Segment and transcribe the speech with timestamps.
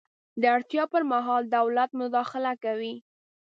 [0.41, 2.93] د اړتیا پر مهال دولت مداخله کوي.